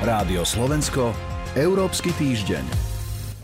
[0.00, 1.12] Rádio Slovensko,
[1.52, 2.64] Európsky týždeň.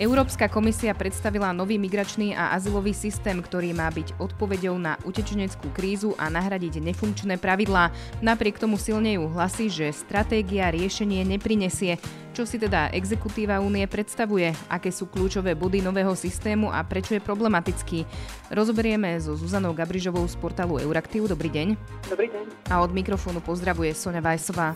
[0.00, 6.16] Európska komisia predstavila nový migračný a azylový systém, ktorý má byť odpoveďou na utečeneckú krízu
[6.16, 7.92] a nahradiť nefunkčné pravidlá.
[8.24, 12.00] Napriek tomu silne ju hlasí, že stratégia riešenie neprinesie.
[12.32, 17.20] Čo si teda exekutíva únie predstavuje, aké sú kľúčové body nového systému a prečo je
[17.20, 18.08] problematický.
[18.48, 21.28] Rozoberieme so Zuzanou Gabrižovou z portálu Euraktiv.
[21.28, 21.76] Dobrý deň.
[22.08, 22.72] Dobrý deň.
[22.72, 24.72] A od mikrofónu pozdravuje Sonja Vajsová.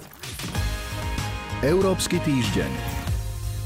[1.61, 2.73] Európsky týždeň.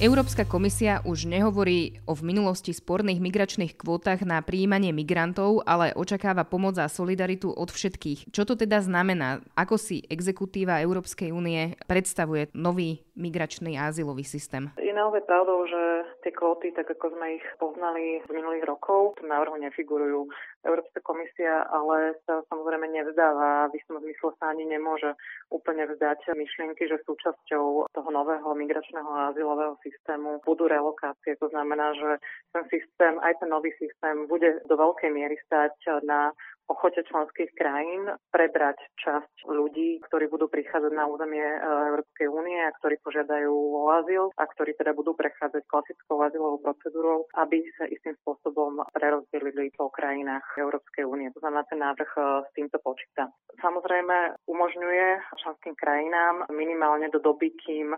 [0.02, 6.42] Európska komisia už nehovorí o v minulosti sporných migračných kvótach na príjmanie migrantov, ale očakáva
[6.42, 8.34] pomoc a solidaritu od všetkých.
[8.34, 9.46] Čo to teda znamená?
[9.54, 14.70] Ako si exekutíva Európskej únie predstavuje nový migračný a azylový systém?
[14.78, 15.82] Je naozaj pravdou, že
[16.26, 20.26] tie kvóty, tak ako sme ich poznali z minulých rokov, v návrhu nefigurujú.
[20.64, 25.12] Európska komisia ale sa samozrejme nevzdáva, v istom zmysle sa ani nemôže
[25.52, 31.36] úplne vzdať myšlienky, že súčasťou toho nového migračného a azylového systému budú relokácie.
[31.38, 32.10] To znamená, že
[32.56, 36.32] ten systém, aj ten nový systém bude do veľkej miery stať na
[36.68, 42.74] ochote členských krajín prebrať časť ľudí, ktorí budú prichádzať na územie e, Európskej únie a
[42.80, 48.16] ktorí požiadajú o azyl a ktorí teda budú prechádzať klasickou azylovou procedúrou, aby sa istým
[48.24, 51.28] spôsobom prerozdelili po krajinách Európskej únie.
[51.36, 53.28] To znamená, ten návrh e, s týmto počíta.
[53.60, 55.06] Samozrejme umožňuje
[55.40, 57.92] členským krajinám minimálne do doby, kým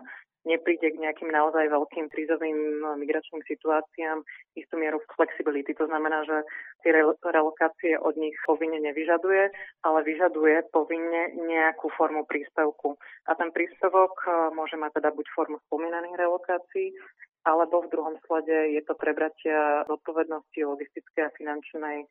[0.47, 4.23] nepríde k nejakým naozaj veľkým krízovým migračným situáciám
[4.55, 5.75] istú mieru flexibility.
[5.75, 6.47] To znamená, že
[6.81, 9.51] tie relokácie od nich povinne nevyžaduje,
[9.83, 12.95] ale vyžaduje povinne nejakú formu príspevku.
[13.27, 16.95] A ten príspevok e, môže mať teda buď formu spomínaných relokácií,
[17.43, 22.07] alebo v druhom slede je to prebratia zodpovednosti logistickej a finančnej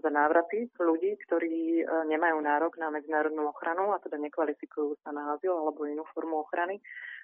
[0.00, 5.36] za návraty ľudí, ktorí e, nemajú nárok na medzinárodnú ochranu a teda nekvalifikujú sa na
[5.36, 6.80] azyl alebo inú formu ochrany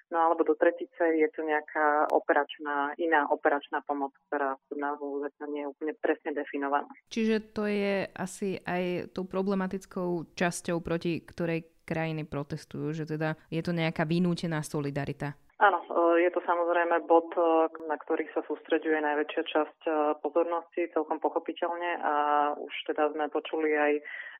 [0.07, 5.47] No alebo do tretice je to nejaká operačná, iná operačná pomoc, ktorá v názvu zatiaľ
[5.51, 6.87] nie je úplne presne definovaná.
[7.11, 13.59] Čiže to je asi aj tou problematickou časťou, proti ktorej krajiny protestujú, že teda je
[13.59, 15.35] to nejaká vynútená solidarita.
[15.57, 17.41] Áno, e, je to samozrejme bod, e,
[17.89, 19.91] na ktorý sa sústreďuje najväčšia časť e,
[20.21, 22.13] pozornosti, celkom pochopiteľne a
[22.53, 23.93] už teda sme počuli aj,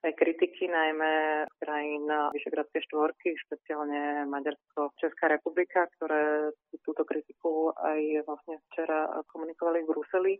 [0.06, 6.54] aj kritiky, najmä krajín Vyšegradskej štvorky, špeciálne Maďarsko, Česká republika, ktoré
[6.86, 10.34] túto kritiku aj vlastne včera komunikovali v Bruseli.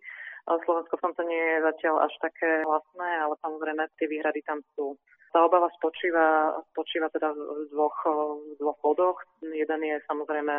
[0.47, 4.95] Slovensko v tomto nie je zatiaľ až také hlasné, ale samozrejme tie výhrady tam sú.
[5.33, 9.19] Tá obava spočíva, spočíva teda v dvoch, v dvoch bodoch.
[9.44, 10.55] Jeden je samozrejme,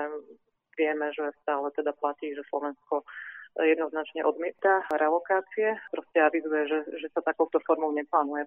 [0.78, 3.02] vieme, že stále teda platí, že Slovensko
[3.58, 5.76] jednoznačne odmieta relokácie.
[5.90, 8.46] Proste avizuje, že, že sa takouto formou neplánuje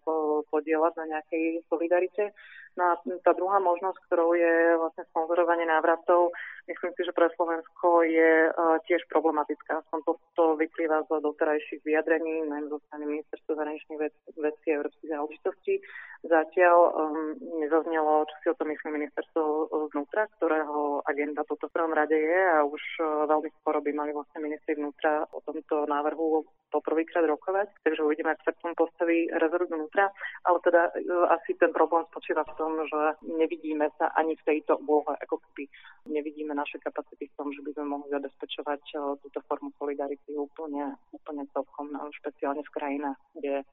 [0.49, 2.31] podielať na nejakej solidarite.
[2.79, 6.33] No a tá druhá možnosť, ktorou je vlastne sponzorovanie návratov,
[6.65, 9.85] myslím si, že pre Slovensko je uh, tiež problematická.
[9.85, 14.77] Aspoň to, to vyplýva z doterajších vyjadrení, najmä zo strany ministerstva zahraničných vec, vecí a
[14.81, 15.75] európskych záležitostí.
[16.23, 19.43] Zatiaľ um, nezaznelo, čo si o tom myslí ministerstvo
[19.91, 24.15] vnútra, ktorého agenda toto v prvom rade je a už uh, veľmi skoro by mali
[24.15, 29.35] vlastne ministri vnútra o tomto návrhu poprvýkrát rokovať, takže uvidíme, ak sa k tomu postaví
[29.35, 30.15] rezort vnútra,
[30.47, 34.79] ale teda uh, asi ten problém spočíva v tom, že nevidíme sa ani v tejto
[34.79, 35.67] úlohe, ako keby
[36.07, 40.95] nevidíme naše kapacity v tom, že by sme mohli zabezpečovať uh, túto formu solidarity úplne,
[41.11, 43.67] úplne celkom, no, špeciálne v krajinách, kde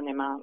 [0.00, 0.40] nemá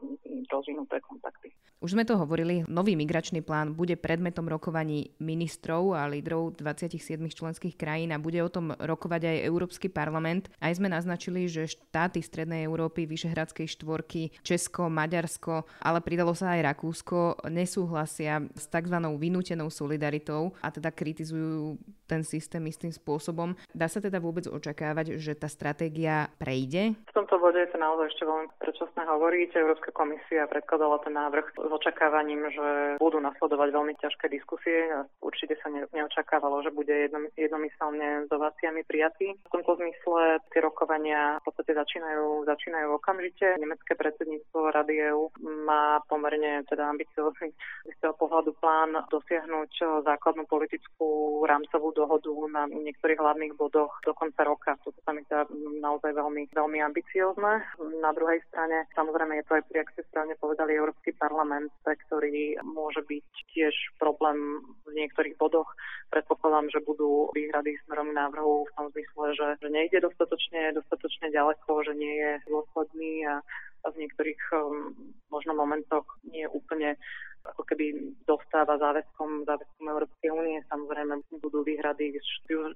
[0.51, 1.51] rozvinuté kontakty.
[1.83, 7.75] Už sme to hovorili, nový migračný plán bude predmetom rokovaní ministrov a lídrov 27 členských
[7.75, 10.47] krajín a bude o tom rokovať aj Európsky parlament.
[10.63, 16.71] Aj sme naznačili, že štáty Strednej Európy, Vyšehradskej štvorky, Česko, Maďarsko, ale pridalo sa aj
[16.71, 19.03] Rakúsko, nesúhlasia s tzv.
[19.19, 21.75] vynútenou solidaritou a teda kritizujú
[22.07, 23.59] ten systém istým spôsobom.
[23.75, 26.95] Dá sa teda vôbec očakávať, že tá stratégia prejde?
[27.11, 29.49] V tomto bode je to naozaj ešte veľmi predčasné hovoriť.
[29.59, 32.67] Európska komisia predkladala ten návrh očakávaním, že
[33.01, 34.89] budú nasledovať veľmi ťažké diskusie.
[35.19, 39.33] Určite sa ne, neočakávalo, že bude jednom, jednomyselne s ováciami prijatý.
[39.33, 43.57] V tomto zmysle tie rokovania v podstate začínajú, začínajú okamžite.
[43.57, 45.29] Nemecké predsedníctvo Rady EU
[45.65, 47.53] má pomerne teda ambiciózny
[47.87, 54.43] z toho pohľadu plán dosiahnuť základnú politickú rámcovú dohodu na niektorých hlavných bodoch do konca
[54.43, 54.75] roka.
[54.83, 55.47] Toto sa mi zdá
[55.79, 57.63] naozaj veľmi, veľmi ambiciózne.
[58.01, 63.03] Na druhej strane, samozrejme je to aj, jak ste správne povedali, Európsky parlament, ktorý môže
[63.03, 65.67] byť tiež problém v niektorých bodoch.
[66.09, 71.83] Predpokladám, že budú výhrady smerom návrhu v tom zmysle, že, že nejde dostatočne, dostatočne ďaleko,
[71.85, 73.35] že nie je dôsledný a,
[73.83, 74.95] a v niektorých um,
[75.27, 76.95] možno momentoch nie je úplne
[77.43, 80.61] ako keby dosť ostáva záväzkom, záväzkom Európskej únie.
[80.69, 82.29] Samozrejme budú výhrady z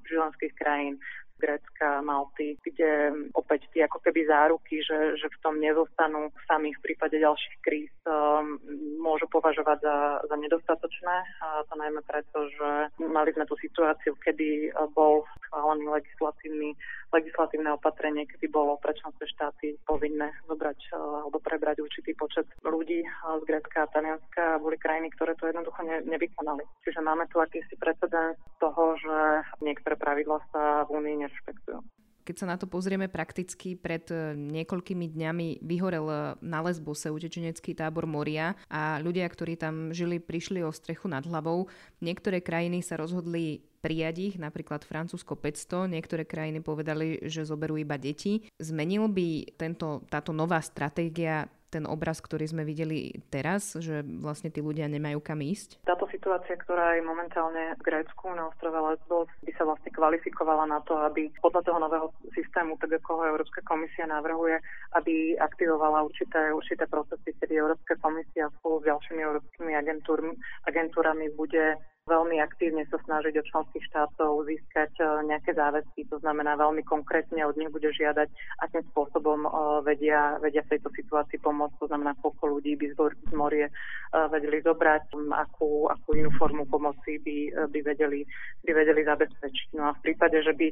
[0.09, 0.97] členských krajín,
[1.37, 6.83] Grécka, Malty, kde opäť tie ako keby záruky, že, že v tom nezostanú sami v
[6.83, 8.57] prípade ďalších kríz, um,
[9.01, 11.15] môžu považovať za, za nedostatočné.
[11.41, 12.69] A to najmä preto, že
[13.01, 16.75] mali sme tú situáciu, kedy bol schválený legislatívny,
[17.13, 23.05] legislatívne opatrenie, kedy bolo pre členské štáty povinné zobrať uh, alebo prebrať určitý počet ľudí
[23.05, 26.63] uh, z Grécka a Talianska a boli krajiny, ktoré to jednoducho ne, nevykonali.
[26.83, 29.17] Čiže máme tu akýsi precedens toho, že
[29.63, 31.83] niektoré pravidlá sa v Únii nerešpektujú.
[32.27, 37.71] Keď sa na to pozrieme prakticky, pred e, niekoľkými dňami vyhorel e, na Lesbose utečenecký
[37.71, 41.71] tábor Moria a ľudia, ktorí tam žili, prišli o strechu nad hlavou.
[42.03, 47.95] Niektoré krajiny sa rozhodli prijať ich, napríklad Francúzsko 500, niektoré krajiny povedali, že zoberú iba
[47.95, 48.43] deti.
[48.59, 54.63] Zmenil by tento, táto nová stratégia ten obraz, ktorý sme videli teraz, že vlastne tí
[54.63, 55.83] ľudia nemajú kam ísť?
[55.83, 60.83] Táto situácia, ktorá je momentálne v Grécku na ostrove Lesbos, by sa vlastne kvalifikovala na
[60.83, 64.59] to, aby podľa toho nového systému, tak ako ho Európska komisia navrhuje,
[64.99, 69.71] aby aktivovala určité, určité procesy, kedy Európska komisia spolu s ďalšími európskymi
[70.67, 76.55] agentúrami bude veľmi aktívne sa snažiť od členských štátov získať e, nejaké záväzky, to znamená
[76.55, 78.31] veľmi konkrétne od nich bude žiadať,
[78.63, 79.49] akým spôsobom e,
[79.83, 83.73] vedia, vedia v tejto situácii pomôcť, to znamená, koľko ľudí by z morie e,
[84.31, 87.37] vedeli zobrať, akú, akú inú formu pomoci by,
[87.69, 88.23] by, vedeli,
[88.63, 89.75] by vedeli zabezpečiť.
[89.75, 90.67] No a v prípade, že by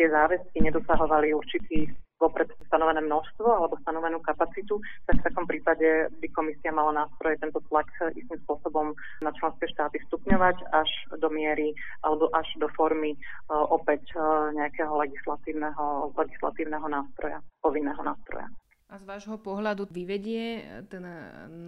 [0.00, 6.26] tie záväzky nedosahovali určitý vopred stanovené množstvo alebo stanovenú kapacitu, tak v takom prípade by
[6.34, 8.92] komisia mala nástroje tento tlak istým spôsobom
[9.22, 11.72] na členské štáty stupňovať až do miery
[12.02, 18.50] alebo až do formy uh, opäť uh, nejakého legislatívneho, legislatívneho nástroja, povinného nástroja.
[18.88, 21.04] A z vášho pohľadu vyvedie ten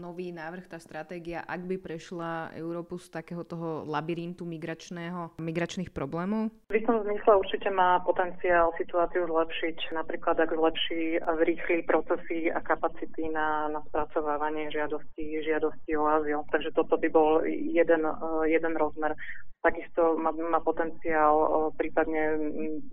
[0.00, 6.48] nový návrh, tá stratégia, ak by prešla Európu z takého toho labyrintu migračného, migračných problémov?
[6.72, 12.64] V istom zmysle určite má potenciál situáciu zlepšiť, napríklad ak zlepší a zrýchli procesy a
[12.64, 16.40] kapacity na, na spracovávanie žiadosti, žiadosti o azyl.
[16.48, 18.00] Takže toto by bol jeden,
[18.48, 19.12] jeden rozmer.
[19.60, 21.36] Takisto má, má potenciál
[21.76, 22.32] prípadne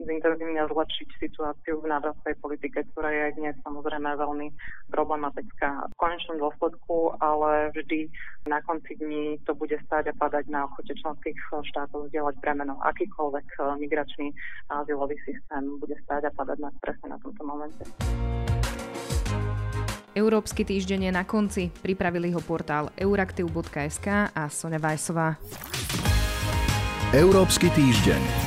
[0.03, 4.51] zintenzívne zlepšiť situáciu v návratnej politike, ktorá je dnes samozrejme veľmi
[4.91, 8.11] problematická v konečnom dôsledku, ale vždy
[8.51, 11.39] na konci dní to bude stáť a padať na ochote členských
[11.71, 12.75] štátov zdieľať bremeno.
[12.83, 13.47] Akýkoľvek
[13.79, 14.35] migračný
[14.67, 17.87] azylový systém bude stáť a padať na presne na tomto momente.
[20.17, 21.63] Európsky týždeň je na konci.
[21.69, 25.37] Pripravili ho portál euraktiv.sk a Sonja Vajsová.
[27.15, 28.46] Európsky týždeň.